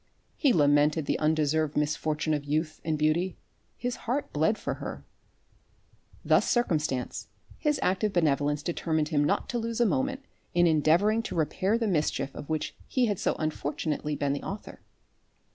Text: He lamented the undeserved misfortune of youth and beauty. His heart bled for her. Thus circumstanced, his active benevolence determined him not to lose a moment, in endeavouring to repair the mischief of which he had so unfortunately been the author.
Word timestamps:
He 0.35 0.51
lamented 0.51 1.05
the 1.05 1.19
undeserved 1.19 1.77
misfortune 1.77 2.33
of 2.33 2.43
youth 2.43 2.81
and 2.83 2.97
beauty. 2.97 3.37
His 3.77 3.97
heart 4.09 4.33
bled 4.33 4.57
for 4.57 4.73
her. 4.81 5.05
Thus 6.25 6.49
circumstanced, 6.49 7.29
his 7.59 7.79
active 7.83 8.11
benevolence 8.11 8.63
determined 8.63 9.09
him 9.09 9.23
not 9.23 9.47
to 9.49 9.59
lose 9.59 9.79
a 9.79 9.85
moment, 9.85 10.21
in 10.55 10.65
endeavouring 10.65 11.21
to 11.21 11.35
repair 11.35 11.77
the 11.77 11.85
mischief 11.87 12.33
of 12.33 12.49
which 12.49 12.75
he 12.87 13.05
had 13.05 13.19
so 13.19 13.35
unfortunately 13.37 14.15
been 14.15 14.33
the 14.33 14.41
author. 14.41 14.81